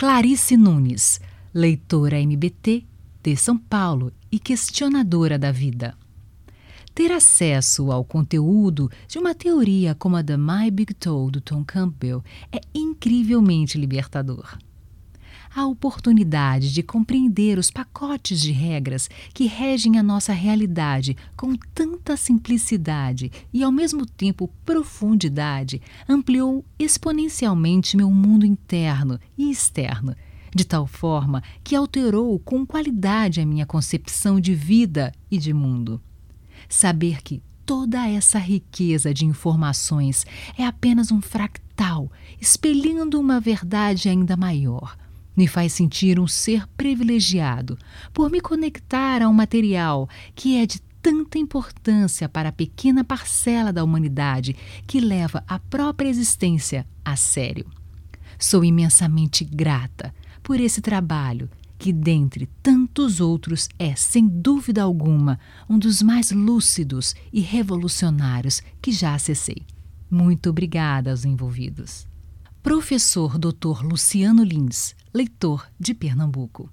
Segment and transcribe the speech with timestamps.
[0.00, 1.20] Clarice Nunes,
[1.52, 2.84] leitora MBT
[3.20, 5.98] de São Paulo e questionadora da vida.
[6.94, 11.64] Ter acesso ao conteúdo de uma teoria como a da My Big Toe do Tom
[11.64, 12.22] Campbell
[12.52, 14.56] é incrivelmente libertador
[15.58, 22.16] a oportunidade de compreender os pacotes de regras que regem a nossa realidade com tanta
[22.16, 30.14] simplicidade e, ao mesmo tempo, profundidade, ampliou exponencialmente meu mundo interno e externo,
[30.54, 36.00] de tal forma que alterou com qualidade a minha concepção de vida e de mundo.
[36.68, 40.24] Saber que toda essa riqueza de informações
[40.56, 44.96] é apenas um fractal, espelhando uma verdade ainda maior
[45.38, 47.78] me faz sentir um ser privilegiado
[48.12, 53.72] por me conectar a um material que é de tanta importância para a pequena parcela
[53.72, 57.66] da humanidade que leva a própria existência a sério.
[58.36, 65.38] Sou imensamente grata por esse trabalho que, dentre tantos outros, é, sem dúvida alguma,
[65.70, 69.62] um dos mais lúcidos e revolucionários que já acessei.
[70.10, 72.08] Muito obrigada aos envolvidos.
[72.62, 73.84] Professor Dr.
[73.84, 76.68] Luciano Lins, leitor de Pernambuco.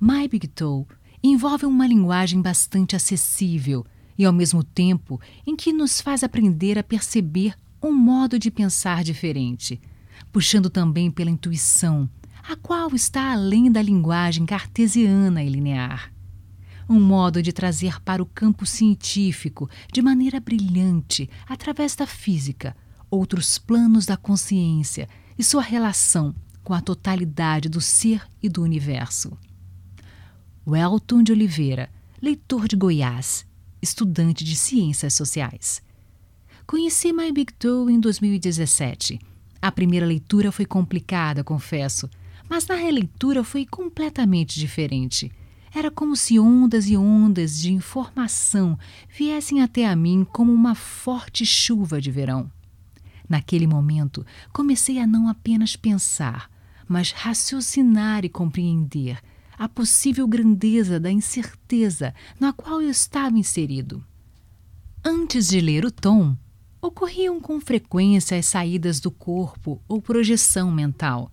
[0.00, 0.86] My Big Toe
[1.22, 3.84] envolve uma linguagem bastante acessível
[4.16, 9.04] e, ao mesmo tempo, em que nos faz aprender a perceber um modo de pensar
[9.04, 9.78] diferente,
[10.32, 12.08] puxando também pela intuição,
[12.42, 16.10] a qual está além da linguagem cartesiana e linear.
[16.88, 22.74] Um modo de trazer para o campo científico, de maneira brilhante, através da física,
[23.10, 25.08] outros planos da consciência
[25.38, 29.36] e sua relação com a totalidade do ser e do universo.
[30.66, 31.90] Welton de Oliveira,
[32.22, 33.46] leitor de Goiás,
[33.82, 35.82] estudante de Ciências Sociais.
[36.66, 39.18] Conheci My Big Toe em 2017.
[39.60, 42.08] A primeira leitura foi complicada, confesso,
[42.48, 45.32] mas na releitura foi completamente diferente.
[45.74, 51.46] Era como se ondas e ondas de informação viessem até a mim como uma forte
[51.46, 52.50] chuva de verão.
[53.30, 56.50] Naquele momento, comecei a não apenas pensar,
[56.88, 59.20] mas raciocinar e compreender
[59.56, 64.04] a possível grandeza da incerteza na qual eu estava inserido.
[65.04, 66.36] Antes de ler o tom,
[66.82, 71.30] ocorriam com frequência as saídas do corpo ou projeção mental,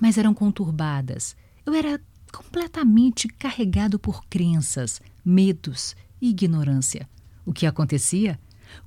[0.00, 1.36] mas eram conturbadas.
[1.64, 2.00] Eu era
[2.32, 7.08] completamente carregado por crenças, medos e ignorância.
[7.44, 8.36] O que acontecia?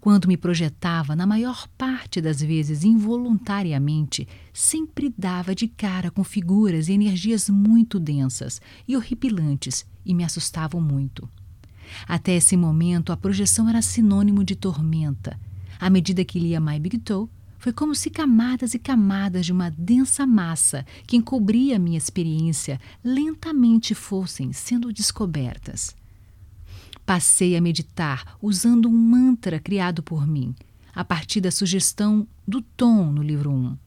[0.00, 6.88] Quando me projetava, na maior parte das vezes involuntariamente, sempre dava de cara com figuras
[6.88, 11.28] e energias muito densas e horripilantes e me assustavam muito.
[12.06, 15.38] Até esse momento, a projeção era sinônimo de tormenta.
[15.80, 17.28] À medida que lia My Big Toe,
[17.58, 23.94] foi como se camadas e camadas de uma densa massa que encobria minha experiência lentamente
[23.94, 25.94] fossem sendo descobertas.
[27.08, 30.54] Passei a meditar usando um mantra criado por mim,
[30.94, 33.78] a partir da sugestão do tom no livro 1.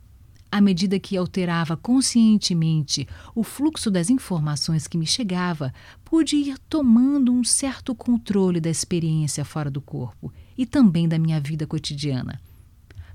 [0.51, 5.71] À medida que alterava conscientemente o fluxo das informações que me chegava,
[6.03, 11.39] pude ir tomando um certo controle da experiência fora do corpo e também da minha
[11.39, 12.41] vida cotidiana.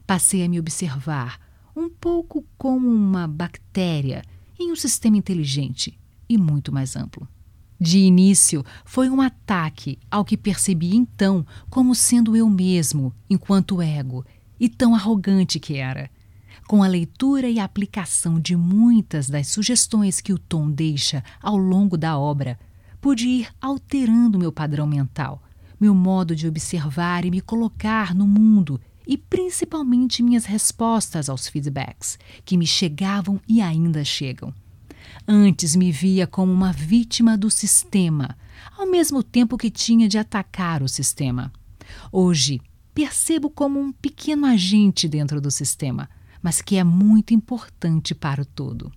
[0.06, 1.40] Passei a me observar,
[1.74, 4.22] um pouco como uma bactéria
[4.56, 7.26] em um sistema inteligente e muito mais amplo.
[7.78, 14.24] De início, foi um ataque ao que percebi então como sendo eu mesmo, enquanto ego,
[14.58, 16.10] e tão arrogante que era.
[16.66, 21.98] Com a leitura e aplicação de muitas das sugestões que o Tom deixa ao longo
[21.98, 22.58] da obra,
[23.00, 25.42] pude ir alterando meu padrão mental,
[25.78, 32.18] meu modo de observar e me colocar no mundo e principalmente minhas respostas aos feedbacks
[32.44, 34.52] que me chegavam e ainda chegam.
[35.28, 38.36] Antes me via como uma vítima do sistema,
[38.78, 41.52] ao mesmo tempo que tinha de atacar o sistema.
[42.12, 42.60] Hoje,
[42.94, 46.08] percebo como um pequeno agente dentro do sistema,
[46.40, 48.92] mas que é muito importante para o todo.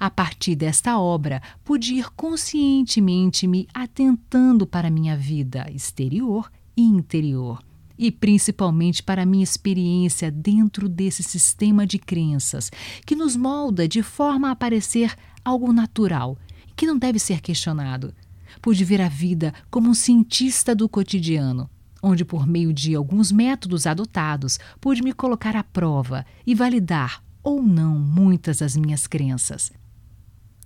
[0.00, 7.62] A partir desta obra, pude ir conscientemente me atentando para minha vida exterior e interior,
[7.98, 12.70] e principalmente para a minha experiência dentro desse sistema de crenças
[13.04, 15.14] que nos molda de forma a parecer
[15.44, 16.38] algo natural,
[16.76, 18.14] que não deve ser questionado.
[18.62, 21.68] Pude ver a vida como um cientista do cotidiano,
[22.02, 27.62] onde, por meio de alguns métodos adotados, pude me colocar à prova e validar ou
[27.62, 29.72] não muitas das minhas crenças.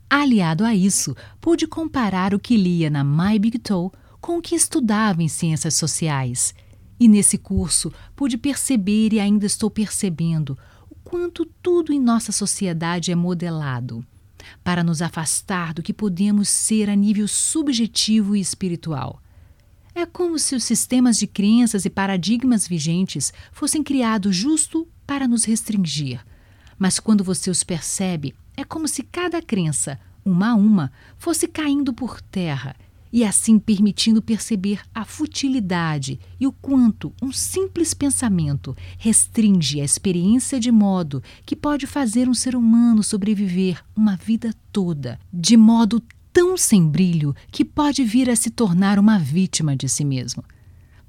[0.08, 3.90] Aliado a isso, pude comparar o que lia na My Big Toe
[4.20, 6.54] com o que estudava em ciências sociais
[6.98, 10.56] e nesse curso pude perceber e ainda estou percebendo
[10.90, 14.04] o quanto tudo em nossa sociedade é modelado.
[14.64, 19.22] para nos afastar do que podemos ser a nível subjetivo e espiritual.
[19.94, 25.44] É como se os sistemas de crenças e paradigmas vigentes fossem criados justo para nos
[25.44, 26.24] restringir.
[26.78, 31.92] Mas quando você os percebe, é como se cada crença, uma a uma, fosse caindo
[31.92, 32.74] por terra
[33.12, 40.58] e assim permitindo perceber a futilidade e o quanto um simples pensamento restringe a experiência
[40.58, 46.56] de modo que pode fazer um ser humano sobreviver uma vida toda, de modo tão
[46.56, 50.42] sem brilho que pode vir a se tornar uma vítima de si mesmo.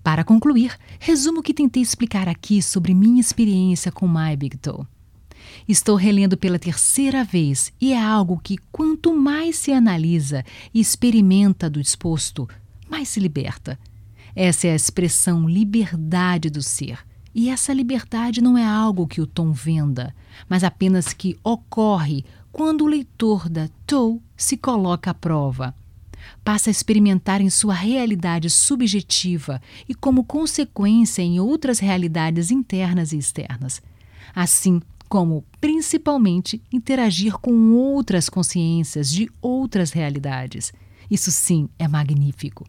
[0.03, 4.85] Para concluir, resumo o que tentei explicar aqui sobre minha experiência com My Big Toe.
[5.67, 11.69] Estou relendo pela terceira vez e é algo que, quanto mais se analisa e experimenta
[11.69, 12.47] do exposto,
[12.89, 13.79] mais se liberta.
[14.35, 16.99] Essa é a expressão liberdade do ser.
[17.35, 20.15] E essa liberdade não é algo que o Tom venda,
[20.47, 25.73] mas apenas que ocorre quando o leitor da Toe se coloca à prova.
[26.43, 33.17] Passa a experimentar em sua realidade subjetiva e, como consequência, em outras realidades internas e
[33.17, 33.81] externas.
[34.35, 40.73] Assim, como principalmente interagir com outras consciências de outras realidades.
[41.09, 42.65] Isso sim é magnífico.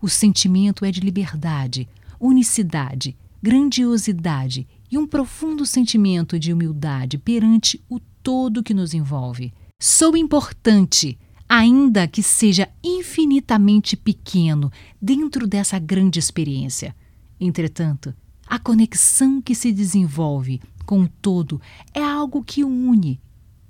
[0.00, 1.88] O sentimento é de liberdade,
[2.18, 9.52] unicidade, grandiosidade e um profundo sentimento de humildade perante o todo que nos envolve.
[9.78, 11.18] Sou importante,
[11.48, 14.70] ainda que seja infinitamente pequeno
[15.00, 16.94] dentro dessa grande experiência.
[17.40, 18.14] Entretanto,
[18.46, 21.60] a conexão que se desenvolve com o todo,
[21.92, 23.20] é algo que une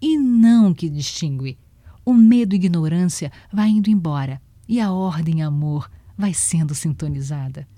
[0.00, 1.58] e não que distingue.
[2.04, 5.88] O medo e ignorância vai indo embora e a ordem amor
[6.18, 7.68] vai sendo sintonizada.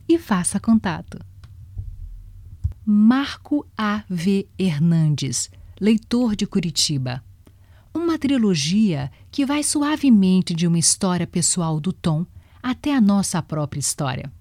[0.08, 1.18] e faça contato.
[2.86, 4.04] Marco A.
[4.10, 4.48] V.
[4.60, 5.50] Hernandes,
[5.80, 7.24] leitor de Curitiba
[8.16, 12.26] uma trilogia que vai suavemente de uma história pessoal do Tom
[12.64, 14.32] até a nossa própria história.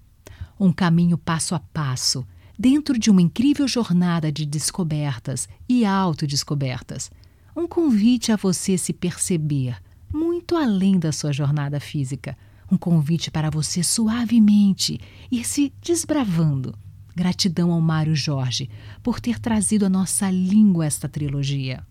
[0.57, 2.25] Um caminho passo a passo,
[2.57, 7.11] dentro de uma incrível jornada de descobertas e autodescobertas.
[7.53, 9.75] Um convite a você se perceber
[10.09, 12.37] muito além da sua jornada física.
[12.71, 16.73] Um convite para você suavemente ir se desbravando.
[17.13, 18.69] Gratidão ao Mário Jorge
[19.03, 21.85] por ter trazido à nossa língua esta trilogia.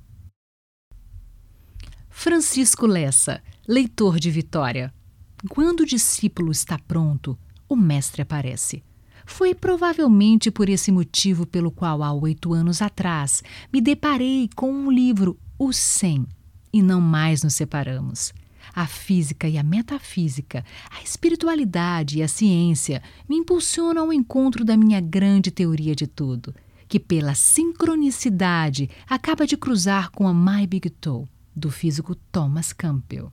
[2.16, 4.94] Francisco Lessa, leitor de Vitória.
[5.50, 7.36] Quando o discípulo está pronto,
[7.68, 8.82] o mestre aparece.
[9.26, 14.90] Foi provavelmente por esse motivo pelo qual, há oito anos atrás, me deparei com um
[14.90, 16.24] livro, O Cem,
[16.72, 18.32] e não mais nos separamos.
[18.72, 24.78] A física e a metafísica, a espiritualidade e a ciência me impulsionam ao encontro da
[24.78, 26.54] minha grande teoria de tudo,
[26.88, 33.30] que pela sincronicidade acaba de cruzar com a My Big Toe do físico Thomas Campbell.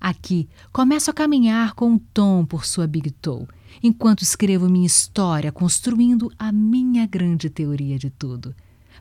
[0.00, 3.46] Aqui começo a caminhar com o Tom por sua Big Toe,
[3.82, 8.54] enquanto escrevo minha história construindo a minha grande teoria de tudo,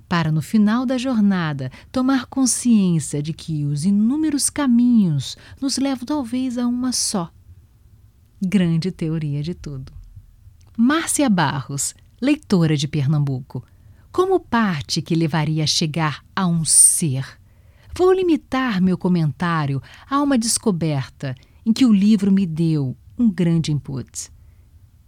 [0.07, 6.57] para no final da jornada tomar consciência de que os inúmeros caminhos nos levam talvez
[6.57, 7.31] a uma só
[8.41, 9.91] grande teoria de tudo.
[10.77, 13.63] Márcia Barros, leitora de Pernambuco,
[14.11, 17.39] como parte que levaria a chegar a um ser
[17.97, 21.33] Vou limitar meu comentário a uma descoberta
[21.65, 24.29] em que o livro me deu um grande input.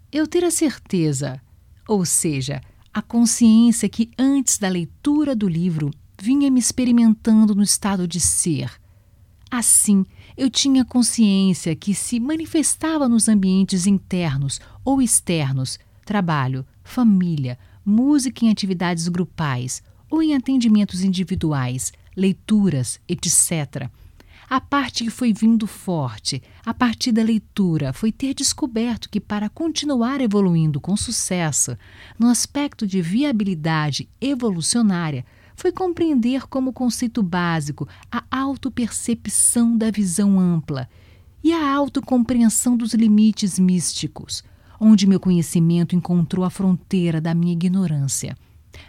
[0.10, 1.42] Eu ter a certeza,
[1.86, 2.62] ou seja,
[2.94, 8.72] a consciência que antes da leitura do livro vinha me experimentando no estado de ser.
[9.52, 10.06] Assim,
[10.38, 18.50] eu tinha consciência que se manifestava nos ambientes internos ou externos, trabalho, família, música em
[18.50, 23.90] atividades grupais ou em atendimentos individuais, leituras, etc.
[24.50, 29.50] A parte que foi vindo forte, a partir da leitura, foi ter descoberto que, para
[29.50, 31.78] continuar evoluindo com sucesso,
[32.18, 40.90] no aspecto de viabilidade evolucionária, foi compreender como conceito básico a autopercepção da visão ampla
[41.44, 44.44] e a autocompreensão dos limites místicos,
[44.80, 48.38] onde meu conhecimento encontrou a fronteira da minha ignorância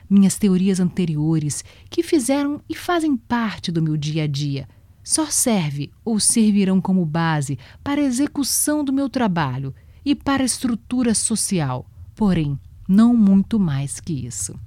[0.09, 4.69] minhas teorias anteriores, que fizeram e fazem parte do meu dia a dia,
[5.03, 10.47] só serve ou servirão como base para a execução do meu trabalho e para a
[10.47, 14.59] estrutura social, porém, não muito mais que isso.